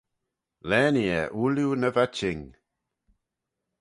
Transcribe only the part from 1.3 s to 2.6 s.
ooilley ny va çhing.